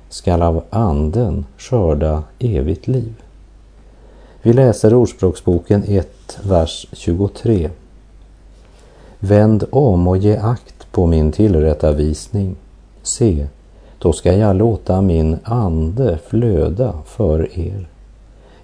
skall 0.08 0.42
av 0.42 0.62
Anden 0.70 1.46
skörda 1.58 2.22
evigt 2.38 2.88
liv. 2.88 3.14
Vi 4.42 4.52
läser 4.52 4.94
Ordspråksboken 4.94 5.84
1, 5.86 6.38
vers 6.42 6.86
23. 6.92 7.70
Vänd 9.18 9.64
om 9.70 10.08
och 10.08 10.16
ge 10.16 10.36
akt 10.36 10.92
på 10.92 11.06
min 11.06 11.32
tillrättavisning. 11.32 12.56
Se, 13.02 13.46
då 13.98 14.12
ska 14.12 14.32
jag 14.32 14.56
låta 14.56 15.00
min 15.00 15.38
ande 15.44 16.18
flöda 16.26 16.94
för 17.06 17.58
er. 17.58 17.88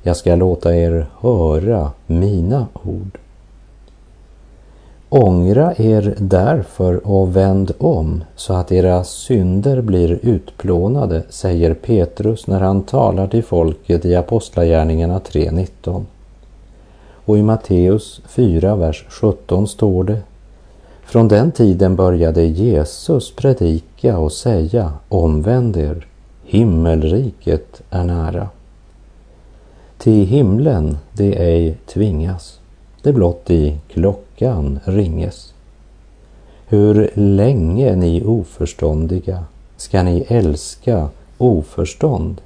Jag 0.02 0.16
ska 0.16 0.34
låta 0.34 0.76
er 0.76 1.06
höra 1.20 1.90
mina 2.06 2.66
ord. 2.82 3.18
Ångra 5.18 5.74
er 5.76 6.14
därför 6.18 7.06
och 7.06 7.36
vänd 7.36 7.72
om 7.78 8.24
så 8.36 8.54
att 8.54 8.72
era 8.72 9.04
synder 9.04 9.80
blir 9.80 10.18
utplånade, 10.22 11.22
säger 11.28 11.74
Petrus 11.74 12.46
när 12.46 12.60
han 12.60 12.82
talar 12.82 13.26
till 13.26 13.44
folket 13.44 14.04
i 14.04 14.16
Apostlagärningarna 14.16 15.18
3.19. 15.18 16.04
Och 17.08 17.38
i 17.38 17.42
Matteus 17.42 18.20
4, 18.26 18.76
vers 18.76 19.04
17 19.08 19.68
står 19.68 20.04
det 20.04 20.18
från 21.06 21.28
den 21.28 21.52
tiden 21.52 21.96
började 21.96 22.44
Jesus 22.44 23.36
predika 23.36 24.18
och 24.18 24.32
säga 24.32 24.92
omvänd 25.08 25.76
er, 25.76 26.06
himmelriket 26.44 27.82
är 27.90 28.04
nära. 28.04 28.48
Till 29.98 30.26
himlen 30.26 30.98
det 31.12 31.42
ej 31.42 31.76
tvingas, 31.86 32.60
det 33.06 33.12
blott 33.12 33.50
i 33.50 33.78
klockan 33.88 34.80
ringes. 34.84 35.54
Hur 36.66 37.10
länge 37.14 37.96
ni 37.96 38.24
oförståndiga 38.24 39.44
ska 39.76 40.02
ni 40.02 40.24
älska 40.28 41.08
oförstånd? 41.38 42.40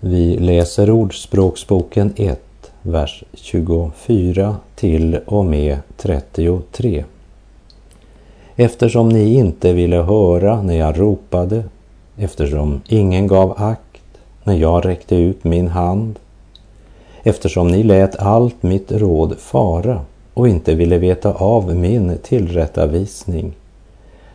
Vi 0.00 0.38
läser 0.38 0.90
Ordspråksboken 0.90 2.12
1 2.16 2.40
vers 2.82 3.24
24 3.32 4.56
till 4.74 5.18
och 5.26 5.44
med 5.44 5.78
33. 5.96 7.04
Eftersom 8.56 9.08
ni 9.08 9.34
inte 9.34 9.72
ville 9.72 9.96
höra 9.96 10.62
när 10.62 10.78
jag 10.78 11.00
ropade, 11.00 11.64
eftersom 12.16 12.80
ingen 12.88 13.26
gav 13.26 13.54
akt 13.62 14.18
när 14.44 14.54
jag 14.54 14.86
räckte 14.86 15.16
ut 15.16 15.44
min 15.44 15.68
hand, 15.68 16.18
eftersom 17.26 17.68
ni 17.68 17.82
lät 17.82 18.16
allt 18.16 18.62
mitt 18.62 18.92
råd 18.92 19.38
fara 19.38 20.00
och 20.34 20.48
inte 20.48 20.74
ville 20.74 20.98
veta 20.98 21.32
av 21.32 21.76
min 21.76 22.18
tillrättavisning. 22.22 23.52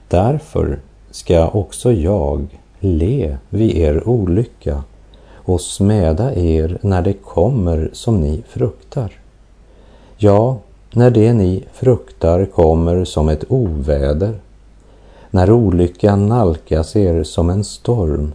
Därför 0.08 0.80
ska 1.12 1.48
också 1.48 1.92
jag 1.92 2.60
le 2.80 3.38
vid 3.50 3.78
er 3.78 4.08
olycka 4.10 4.84
och 5.34 5.62
smäda 5.62 6.36
er 6.36 6.78
när 6.82 7.02
det 7.02 7.14
kommer 7.14 7.90
som 7.94 8.22
ni 8.22 8.44
fruktar. 8.48 9.12
Ja, 10.18 10.58
när 10.94 11.12
det 11.12 11.34
ni 11.34 11.64
fruktar 11.74 12.46
kommer 12.46 13.06
som 13.06 13.30
ett 13.30 13.44
oväder, 13.52 14.40
när 15.30 15.52
olyckan 15.52 16.28
nalkas 16.28 16.96
er 16.96 17.24
som 17.24 17.50
en 17.50 17.64
storm 17.64 18.34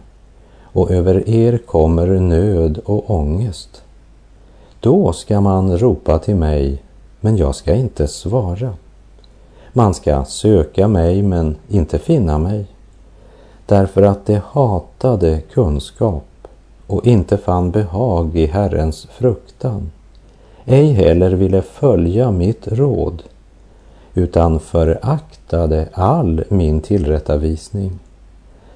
och 0.63 0.91
över 0.91 1.29
er 1.29 1.57
kommer 1.57 2.07
nöd 2.07 2.79
och 2.85 3.11
ångest. 3.11 3.83
Då 4.87 5.13
ska 5.13 5.41
man 5.41 5.77
ropa 5.77 6.19
till 6.19 6.35
mig, 6.35 6.83
men 7.21 7.37
jag 7.37 7.55
ska 7.55 7.75
inte 7.75 8.07
svara. 8.07 8.73
Man 9.73 9.93
ska 9.93 10.25
söka 10.25 10.87
mig 10.87 11.21
men 11.21 11.55
inte 11.67 11.99
finna 11.99 12.37
mig, 12.37 12.65
därför 13.65 14.01
att 14.01 14.25
de 14.25 14.41
hatade 14.45 15.41
kunskap 15.53 16.47
och 16.87 17.07
inte 17.07 17.37
fann 17.37 17.71
behag 17.71 18.35
i 18.37 18.45
Herrens 18.45 19.05
fruktan, 19.05 19.91
ej 20.65 20.91
heller 20.91 21.31
ville 21.31 21.61
följa 21.61 22.31
mitt 22.31 22.67
råd, 22.67 23.23
utan 24.13 24.59
föraktade 24.59 25.89
all 25.93 26.43
min 26.49 26.81
tillrättavisning. 26.81 27.99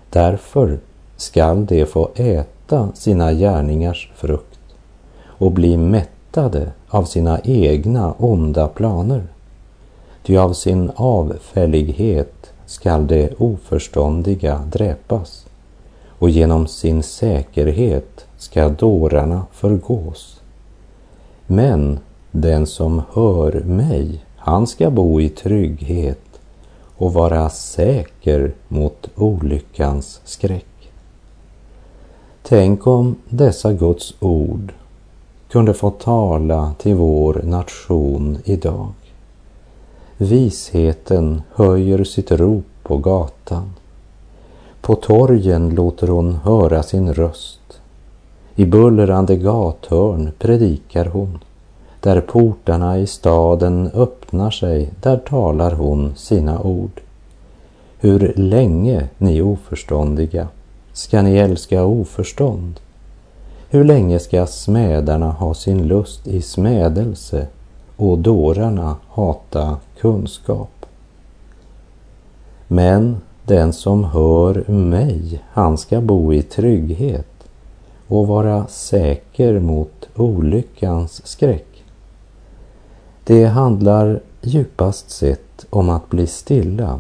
Därför 0.10 0.80
skall 1.18 1.66
de 1.66 1.86
få 1.86 2.10
äta 2.16 2.90
sina 2.94 3.32
gärningars 3.32 4.12
frukt 4.16 4.51
och 5.42 5.52
bli 5.52 5.78
mättade 5.78 6.72
av 6.88 7.04
sina 7.04 7.40
egna 7.44 8.14
onda 8.18 8.68
planer. 8.68 9.24
Ty 10.24 10.38
av 10.38 10.54
sin 10.54 10.92
avfällighet 10.96 12.54
skall 12.66 13.08
de 13.08 13.30
oförståndiga 13.38 14.62
dräpas 14.72 15.46
och 16.08 16.30
genom 16.30 16.68
sin 16.68 17.04
säkerhet 17.04 18.26
skall 18.38 18.76
dårarna 18.76 19.46
förgås. 19.52 20.42
Men 21.48 22.00
den 22.32 22.68
som 22.68 23.02
hör 23.14 23.52
mig, 23.52 24.26
han 24.38 24.68
ska 24.68 24.90
bo 24.90 25.22
i 25.22 25.30
trygghet 25.30 26.40
och 26.98 27.14
vara 27.14 27.50
säker 27.50 28.54
mot 28.68 29.10
olyckans 29.16 30.22
skräck. 30.26 30.92
Tänk 32.44 32.88
om 32.88 33.16
dessa 33.30 33.74
Guds 33.74 34.14
ord 34.20 34.74
kunde 35.52 35.74
få 35.74 35.90
tala 35.90 36.74
till 36.78 36.96
vår 36.96 37.42
nation 37.44 38.38
idag. 38.44 38.92
Visheten 40.18 41.42
höjer 41.54 42.04
sitt 42.04 42.32
rop 42.32 42.66
på 42.84 42.98
gatan. 42.98 43.74
På 44.82 44.96
torgen 44.96 45.70
låter 45.70 46.08
hon 46.08 46.34
höra 46.36 46.84
sin 46.84 47.14
röst. 47.14 47.82
I 48.56 48.66
bullrande 48.66 49.36
gathörn 49.36 50.32
predikar 50.40 51.06
hon. 51.06 51.40
Där 52.00 52.22
portarna 52.22 53.00
i 53.00 53.08
staden 53.08 53.92
öppnar 53.94 54.52
sig, 54.52 54.90
där 55.02 55.18
talar 55.18 55.72
hon 55.72 56.16
sina 56.16 56.62
ord. 56.62 57.02
Hur 58.00 58.34
länge, 58.36 59.10
ni 59.18 59.42
oförståndiga, 59.42 60.48
ska 60.94 61.22
ni 61.22 61.38
älska 61.38 61.84
oförstånd? 61.84 62.80
Hur 63.74 63.84
länge 63.84 64.20
ska 64.20 64.48
smädarna 64.48 65.32
ha 65.32 65.54
sin 65.54 65.88
lust 65.88 66.28
i 66.28 66.42
smädelse 66.42 67.48
och 67.98 68.20
dårarna 68.20 68.96
hata 69.10 69.78
kunskap? 70.00 70.86
Men 72.68 73.22
den 73.46 73.74
som 73.74 74.04
hör 74.04 74.72
mig, 74.72 75.44
han 75.52 75.78
ska 75.78 76.02
bo 76.02 76.34
i 76.34 76.42
trygghet 76.42 77.48
och 78.08 78.28
vara 78.28 78.68
säker 78.68 79.60
mot 79.60 80.10
olyckans 80.16 81.28
skräck. 81.28 81.84
Det 83.24 83.46
handlar 83.46 84.22
djupast 84.42 85.10
sett 85.10 85.66
om 85.70 85.90
att 85.90 86.10
bli 86.10 86.28
stilla 86.28 87.00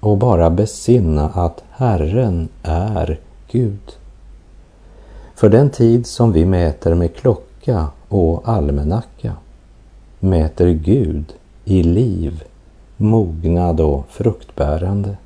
och 0.00 0.18
bara 0.18 0.50
besinna 0.50 1.28
att 1.28 1.64
Herren 1.70 2.48
är 2.62 3.20
Gud. 3.50 3.99
För 5.40 5.48
den 5.48 5.70
tid 5.70 6.06
som 6.06 6.32
vi 6.32 6.44
mäter 6.44 6.94
med 6.94 7.16
klocka 7.16 7.86
och 8.08 8.48
almanacka 8.48 9.32
mäter 10.18 10.68
Gud 10.70 11.24
i 11.64 11.82
liv, 11.82 12.44
mognad 12.96 13.80
och 13.80 14.06
fruktbärande. 14.08 15.16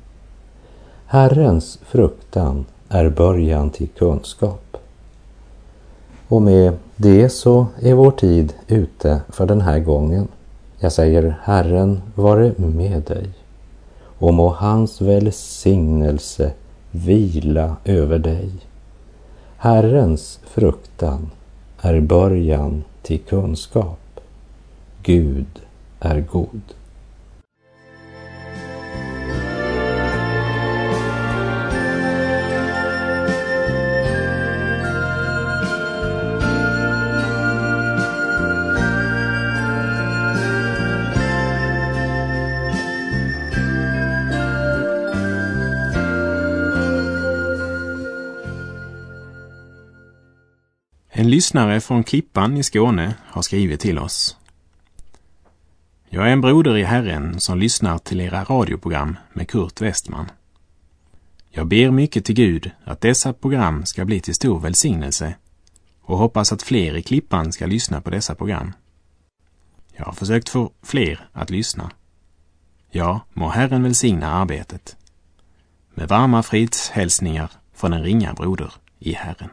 Herrens 1.05 1.79
fruktan 1.85 2.65
är 2.89 3.09
början 3.09 3.69
till 3.69 3.87
kunskap. 3.87 4.77
Och 6.27 6.41
med 6.41 6.73
det 6.95 7.29
så 7.29 7.67
är 7.79 7.93
vår 7.93 8.11
tid 8.11 8.53
ute 8.67 9.21
för 9.29 9.45
den 9.45 9.61
här 9.61 9.79
gången. 9.79 10.27
Jag 10.79 10.91
säger 10.91 11.37
Herren 11.43 12.01
vare 12.15 12.53
med 12.57 13.01
dig 13.01 13.29
och 14.19 14.33
må 14.33 14.49
hans 14.49 15.01
välsignelse 15.01 16.51
vila 16.91 17.75
över 17.85 18.19
dig. 18.19 18.51
Herrens 19.65 20.39
fruktan 20.43 21.31
är 21.81 21.99
början 21.99 22.83
till 23.01 23.19
kunskap. 23.19 24.19
Gud 25.03 25.61
är 25.99 26.21
god. 26.21 26.61
En 51.25 51.31
lyssnare 51.31 51.81
från 51.81 52.03
Klippan 52.03 52.57
i 52.57 52.63
Skåne 52.63 53.15
har 53.27 53.41
skrivit 53.41 53.79
till 53.79 53.99
oss. 53.99 54.37
Jag 56.09 56.27
är 56.27 56.31
en 56.31 56.41
broder 56.41 56.77
i 56.77 56.83
Herren 56.83 57.39
som 57.39 57.59
lyssnar 57.59 57.97
till 57.97 58.21
era 58.21 58.43
radioprogram 58.43 59.17
med 59.33 59.49
Kurt 59.49 59.81
Westman. 59.81 60.31
Jag 61.49 61.67
ber 61.67 61.91
mycket 61.91 62.25
till 62.25 62.35
Gud 62.35 62.71
att 62.83 63.01
dessa 63.01 63.33
program 63.33 63.85
ska 63.85 64.05
bli 64.05 64.19
till 64.19 64.35
stor 64.35 64.59
välsignelse 64.59 65.35
och 66.01 66.17
hoppas 66.17 66.51
att 66.51 66.63
fler 66.63 66.97
i 66.97 67.01
Klippan 67.01 67.51
ska 67.51 67.65
lyssna 67.65 68.01
på 68.01 68.09
dessa 68.09 68.35
program. 68.35 68.73
Jag 69.93 70.05
har 70.05 70.13
försökt 70.13 70.49
få 70.49 70.71
fler 70.83 71.27
att 71.31 71.49
lyssna. 71.49 71.91
Ja, 72.89 73.19
må 73.33 73.49
Herren 73.49 73.83
välsigna 73.83 74.31
arbetet. 74.31 74.97
Med 75.93 76.07
varma 76.07 76.43
fridshälsningar 76.43 77.51
från 77.73 77.93
en 77.93 78.03
ringa 78.03 78.33
broder 78.33 78.73
i 78.99 79.13
Herren. 79.13 79.49